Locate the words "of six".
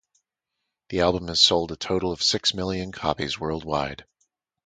2.11-2.55